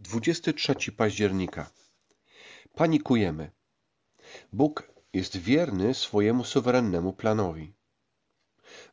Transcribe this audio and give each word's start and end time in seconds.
23 0.00 0.92
października. 0.92 1.70
Panikujemy. 2.74 3.50
Bóg 4.52 4.92
jest 5.12 5.36
wierny 5.36 5.94
swojemu 5.94 6.44
suwerennemu 6.44 7.12
planowi. 7.12 7.74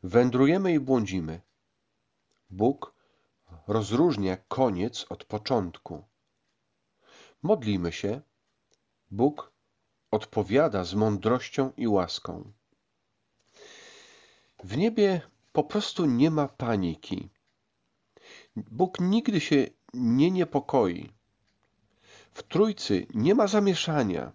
Wędrujemy 0.02 0.72
i 0.72 0.80
błądzimy. 0.80 1.40
Bóg 2.50 2.94
rozróżnia 3.66 4.36
koniec 4.36 5.06
od 5.08 5.24
początku. 5.24 6.04
Modlimy 7.42 7.92
się. 7.92 8.20
Bóg 9.10 9.52
odpowiada 10.10 10.84
z 10.84 10.94
mądrością 10.94 11.72
i 11.76 11.88
łaską. 11.88 12.52
W 14.64 14.76
niebie 14.76 15.20
po 15.52 15.64
prostu 15.64 16.06
nie 16.06 16.30
ma 16.30 16.48
paniki. 16.48 17.28
Bóg 18.56 19.00
nigdy 19.00 19.40
się 19.40 19.77
nie 19.94 20.30
niepokoi. 20.30 21.12
W 22.32 22.42
Trójcy 22.42 23.06
nie 23.14 23.34
ma 23.34 23.46
zamieszania. 23.46 24.32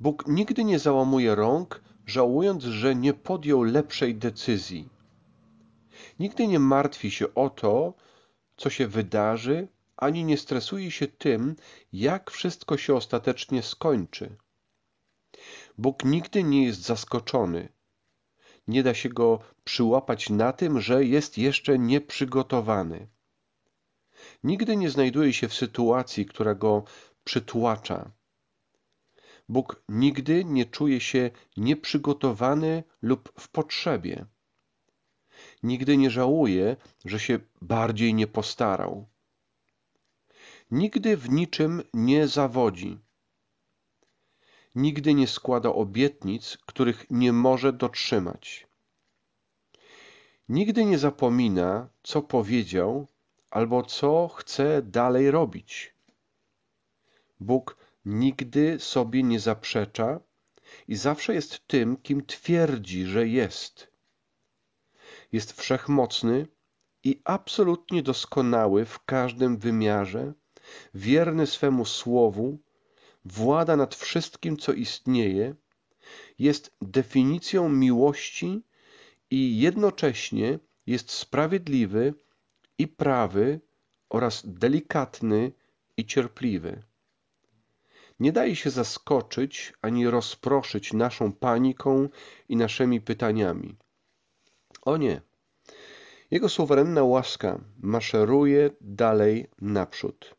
Bóg 0.00 0.24
nigdy 0.26 0.64
nie 0.64 0.78
załamuje 0.78 1.34
rąk, 1.34 1.82
żałując, 2.06 2.64
że 2.64 2.94
nie 2.94 3.14
podjął 3.14 3.62
lepszej 3.62 4.14
decyzji. 4.14 4.88
Nigdy 6.18 6.46
nie 6.46 6.58
martwi 6.58 7.10
się 7.10 7.34
o 7.34 7.50
to, 7.50 7.94
co 8.56 8.70
się 8.70 8.86
wydarzy, 8.86 9.68
ani 9.96 10.24
nie 10.24 10.38
stresuje 10.38 10.90
się 10.90 11.06
tym, 11.06 11.56
jak 11.92 12.30
wszystko 12.30 12.76
się 12.76 12.94
ostatecznie 12.94 13.62
skończy. 13.62 14.36
Bóg 15.78 16.04
nigdy 16.04 16.42
nie 16.42 16.64
jest 16.64 16.82
zaskoczony. 16.82 17.68
Nie 18.68 18.82
da 18.82 18.94
się 18.94 19.08
go 19.08 19.38
przyłapać 19.64 20.30
na 20.30 20.52
tym, 20.52 20.80
że 20.80 21.04
jest 21.04 21.38
jeszcze 21.38 21.78
nieprzygotowany. 21.78 23.08
Nigdy 24.44 24.76
nie 24.76 24.90
znajduje 24.90 25.32
się 25.32 25.48
w 25.48 25.54
sytuacji, 25.54 26.26
która 26.26 26.54
go 26.54 26.84
przytłacza. 27.24 28.10
Bóg 29.48 29.82
nigdy 29.88 30.44
nie 30.44 30.66
czuje 30.66 31.00
się 31.00 31.30
nieprzygotowany 31.56 32.84
lub 33.02 33.32
w 33.40 33.48
potrzebie. 33.48 34.26
Nigdy 35.62 35.96
nie 35.96 36.10
żałuje, 36.10 36.76
że 37.04 37.20
się 37.20 37.38
bardziej 37.62 38.14
nie 38.14 38.26
postarał. 38.26 39.08
Nigdy 40.70 41.16
w 41.16 41.30
niczym 41.30 41.82
nie 41.94 42.28
zawodzi. 42.28 42.98
Nigdy 44.74 45.14
nie 45.14 45.26
składa 45.26 45.72
obietnic, 45.72 46.58
których 46.66 47.06
nie 47.10 47.32
może 47.32 47.72
dotrzymać. 47.72 48.66
Nigdy 50.48 50.84
nie 50.84 50.98
zapomina, 50.98 51.88
co 52.02 52.22
powiedział 52.22 53.06
albo 53.50 53.82
co 53.82 54.28
chce 54.28 54.82
dalej 54.82 55.30
robić. 55.30 55.94
Bóg 57.40 57.76
nigdy 58.04 58.80
sobie 58.80 59.22
nie 59.22 59.40
zaprzecza 59.40 60.20
i 60.88 60.96
zawsze 60.96 61.34
jest 61.34 61.66
tym, 61.66 61.96
kim 61.96 62.26
twierdzi, 62.26 63.06
że 63.06 63.28
jest. 63.28 63.92
Jest 65.32 65.60
wszechmocny 65.60 66.46
i 67.04 67.20
absolutnie 67.24 68.02
doskonały 68.02 68.84
w 68.84 69.04
każdym 69.04 69.58
wymiarze, 69.58 70.32
wierny 70.94 71.46
swemu 71.46 71.84
słowu, 71.84 72.58
włada 73.24 73.76
nad 73.76 73.94
wszystkim, 73.94 74.56
co 74.56 74.72
istnieje, 74.72 75.54
jest 76.38 76.76
definicją 76.82 77.68
miłości 77.68 78.62
i 79.30 79.60
jednocześnie 79.60 80.58
jest 80.86 81.10
sprawiedliwy 81.10 82.14
i 82.78 82.88
prawy 82.88 83.60
oraz 84.10 84.42
delikatny 84.46 85.52
i 85.96 86.06
cierpliwy. 86.06 86.82
Nie 88.20 88.32
daje 88.32 88.56
się 88.56 88.70
zaskoczyć 88.70 89.72
ani 89.82 90.10
rozproszyć 90.10 90.92
naszą 90.92 91.32
paniką 91.32 92.08
i 92.48 92.56
naszymi 92.56 93.00
pytaniami. 93.00 93.76
O 94.82 94.96
nie. 94.96 95.20
Jego 96.30 96.48
suwerenna 96.48 97.02
łaska 97.02 97.60
maszeruje 97.82 98.70
dalej 98.80 99.50
naprzód. 99.60 100.34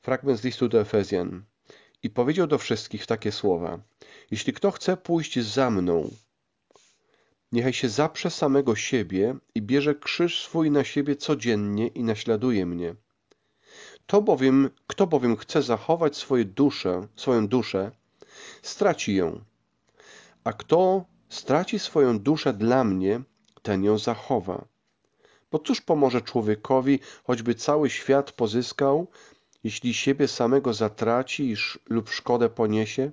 Fragment 0.00 0.40
z 0.40 0.44
listu 0.44 0.68
do 0.68 0.80
Efezjan. 0.80 1.44
I 2.02 2.10
powiedział 2.10 2.46
do 2.46 2.58
wszystkich 2.58 3.06
takie 3.06 3.32
słowa: 3.32 3.78
Jeśli 4.30 4.52
kto 4.52 4.70
chce 4.70 4.96
pójść 4.96 5.40
za 5.40 5.70
mną, 5.70 6.10
Niechaj 7.52 7.72
się 7.72 7.88
zaprze 7.88 8.30
samego 8.30 8.76
siebie 8.76 9.36
i 9.54 9.62
bierze 9.62 9.94
krzyż 9.94 10.42
swój 10.42 10.70
na 10.70 10.84
siebie 10.84 11.16
codziennie 11.16 11.86
i 11.86 12.04
naśladuje 12.04 12.66
mnie. 12.66 12.94
To 14.06 14.22
bowiem, 14.22 14.70
kto 14.86 15.06
bowiem 15.06 15.36
chce 15.36 15.62
zachować 15.62 16.16
swoje 16.16 16.44
duszę, 16.44 17.08
swoją 17.16 17.48
duszę, 17.48 17.90
straci 18.62 19.14
ją. 19.14 19.44
A 20.44 20.52
kto 20.52 21.04
straci 21.28 21.78
swoją 21.78 22.18
duszę 22.18 22.52
dla 22.52 22.84
mnie, 22.84 23.20
ten 23.62 23.84
ją 23.84 23.98
zachowa. 23.98 24.64
Bo 25.50 25.58
cóż 25.58 25.80
pomoże 25.80 26.22
człowiekowi, 26.22 27.00
choćby 27.24 27.54
cały 27.54 27.90
świat 27.90 28.32
pozyskał, 28.32 29.08
jeśli 29.64 29.94
siebie 29.94 30.28
samego 30.28 30.74
zatraci 30.74 31.54
lub 31.88 32.10
szkodę 32.10 32.48
poniesie? 32.48 33.10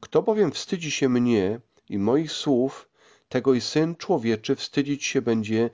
Kto 0.00 0.22
bowiem 0.22 0.52
wstydzi 0.52 0.90
się 0.90 1.08
mnie 1.08 1.60
i 1.88 1.98
moich 1.98 2.32
słów, 2.32 2.88
tego 3.28 3.54
i 3.54 3.60
Syn 3.60 3.96
Człowieczy 3.96 4.56
wstydzić 4.56 5.04
się 5.04 5.22
będzie, 5.22 5.70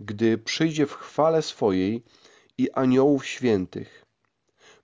gdy 0.00 0.38
przyjdzie 0.38 0.86
w 0.86 0.92
chwale 0.92 1.42
swojej 1.42 2.02
i 2.58 2.70
aniołów 2.70 3.26
świętych. 3.26 4.06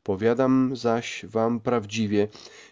Powiadam 0.02 0.76
zaś 0.76 1.24
wam 1.24 1.60
prawdziwie, 1.60 2.28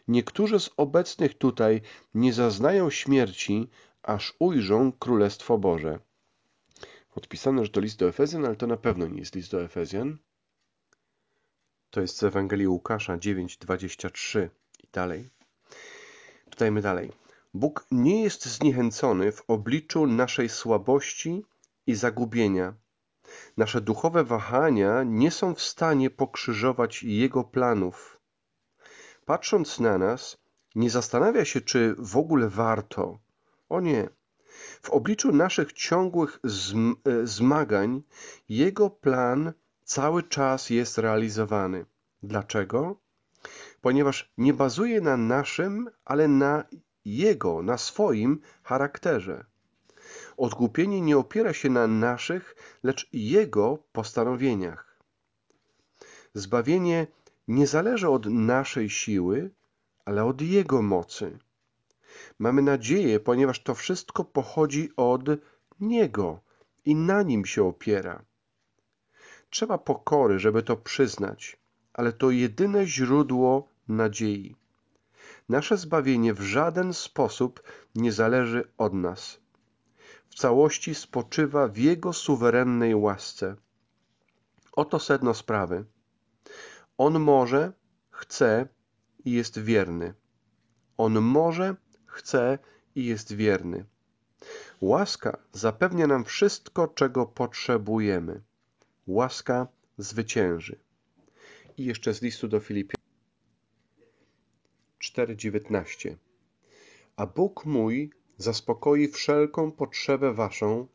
niektórzy 0.08 0.60
z 0.60 0.70
obecnych 0.76 1.38
tutaj 1.38 1.80
nie 2.14 2.32
zaznają 2.32 2.90
śmierci, 2.90 3.68
aż 4.02 4.34
ujrzą 4.38 4.92
Królestwo 4.92 5.58
Boże. 5.58 5.98
Odpisane, 7.14 7.64
że 7.64 7.70
to 7.70 7.80
list 7.80 7.98
do 7.98 8.08
Efezjan, 8.08 8.44
ale 8.44 8.56
to 8.56 8.66
na 8.66 8.76
pewno 8.76 9.06
nie 9.06 9.18
jest 9.18 9.34
list 9.34 9.50
do 9.50 9.62
Efezjan. 9.62 10.18
To 11.90 12.00
jest 12.00 12.16
z 12.16 12.22
Ewangelii 12.22 12.68
Łukasza 12.68 13.16
9:23 13.16 14.48
i 14.84 14.88
dalej. 14.92 15.30
Czytajmy 16.50 16.82
dalej. 16.82 17.12
Bóg 17.54 17.86
nie 17.90 18.22
jest 18.22 18.46
zniechęcony 18.46 19.32
w 19.32 19.42
obliczu 19.48 20.06
naszej 20.06 20.48
słabości 20.48 21.44
i 21.86 21.94
zagubienia. 21.94 22.74
Nasze 23.56 23.80
duchowe 23.80 24.24
wahania 24.24 25.02
nie 25.02 25.30
są 25.30 25.54
w 25.54 25.62
stanie 25.62 26.10
pokrzyżować 26.10 27.02
Jego 27.02 27.44
planów. 27.44 28.20
Patrząc 29.24 29.80
na 29.80 29.98
nas, 29.98 30.38
nie 30.74 30.90
zastanawia 30.90 31.44
się, 31.44 31.60
czy 31.60 31.94
w 31.98 32.16
ogóle 32.16 32.48
warto. 32.48 33.18
O 33.68 33.80
nie. 33.80 34.08
W 34.82 34.90
obliczu 34.90 35.32
naszych 35.32 35.72
ciągłych 35.72 36.40
e, 36.44 37.26
zmagań 37.26 38.02
Jego 38.48 38.90
plan 38.90 39.52
cały 39.84 40.22
czas 40.22 40.70
jest 40.70 40.98
realizowany. 40.98 41.86
Dlaczego? 42.22 42.96
Ponieważ 43.80 44.32
nie 44.38 44.54
bazuje 44.54 45.00
na 45.00 45.16
naszym, 45.16 45.90
ale 46.04 46.28
na 46.28 46.64
jego, 47.04 47.62
na 47.62 47.78
swoim 47.78 48.40
charakterze. 48.62 49.44
Odkupienie 50.36 51.00
nie 51.00 51.18
opiera 51.18 51.52
się 51.52 51.70
na 51.70 51.86
naszych, 51.86 52.56
lecz 52.82 53.08
Jego 53.12 53.78
postanowieniach. 53.92 54.98
Zbawienie 56.34 57.06
nie 57.48 57.66
zależy 57.66 58.08
od 58.08 58.26
naszej 58.26 58.90
siły, 58.90 59.50
ale 60.04 60.24
od 60.24 60.40
Jego 60.40 60.82
mocy. 60.82 61.38
Mamy 62.38 62.62
nadzieję, 62.62 63.20
ponieważ 63.20 63.62
to 63.62 63.74
wszystko 63.74 64.24
pochodzi 64.24 64.90
od 64.96 65.22
Niego 65.80 66.40
i 66.84 66.94
na 66.94 67.22
Nim 67.22 67.46
się 67.46 67.64
opiera. 67.64 68.24
Trzeba 69.50 69.78
pokory, 69.78 70.38
żeby 70.38 70.62
to 70.62 70.76
przyznać, 70.76 71.56
ale 71.92 72.12
to 72.12 72.30
jedyne 72.30 72.86
źródło 72.86 73.68
nadziei. 73.88 74.56
Nasze 75.50 75.76
zbawienie 75.76 76.34
w 76.34 76.40
żaden 76.40 76.94
sposób 76.94 77.62
nie 77.94 78.12
zależy 78.12 78.72
od 78.78 78.94
nas. 78.94 79.40
W 80.28 80.34
całości 80.34 80.94
spoczywa 80.94 81.68
w 81.68 81.76
Jego 81.76 82.12
suwerennej 82.12 82.94
łasce. 82.94 83.56
Oto 84.72 84.98
sedno 84.98 85.34
sprawy. 85.34 85.84
On 86.98 87.20
może, 87.20 87.72
chce 88.10 88.68
i 89.24 89.32
jest 89.32 89.58
wierny. 89.58 90.14
On 90.96 91.20
może, 91.20 91.76
chce 92.06 92.58
i 92.94 93.06
jest 93.06 93.32
wierny. 93.32 93.84
Łaska 94.80 95.38
zapewnia 95.52 96.06
nam 96.06 96.24
wszystko, 96.24 96.88
czego 96.88 97.26
potrzebujemy. 97.26 98.42
Łaska 99.06 99.66
zwycięży. 99.98 100.78
I 101.76 101.84
jeszcze 101.84 102.14
z 102.14 102.22
listu 102.22 102.48
do 102.48 102.60
Filipian. 102.60 102.99
4:19 105.00 106.16
A 107.16 107.26
Bóg 107.26 107.66
mój 107.66 108.10
zaspokoi 108.38 109.08
wszelką 109.08 109.72
potrzebę 109.72 110.34
waszą 110.34 110.86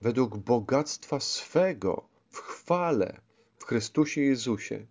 według 0.00 0.36
bogactwa 0.36 1.20
swego 1.20 2.08
w 2.30 2.38
chwale 2.38 3.20
w 3.58 3.64
Chrystusie 3.64 4.20
Jezusie. 4.20 4.86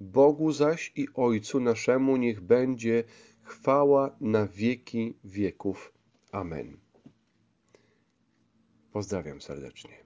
Bogu 0.00 0.52
zaś 0.52 0.92
i 0.96 1.08
Ojcu 1.14 1.60
naszemu 1.60 2.16
niech 2.16 2.40
będzie 2.40 3.04
chwała 3.42 4.16
na 4.20 4.46
wieki 4.46 5.18
wieków. 5.24 5.92
Amen. 6.32 6.76
Pozdrawiam 8.92 9.40
serdecznie. 9.40 10.03